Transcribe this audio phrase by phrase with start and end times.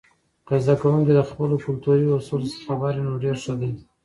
[0.47, 3.71] که زده کوونکي د خپلو کلتور اصولو څخه خبر وي، نو ډیر ښه دی.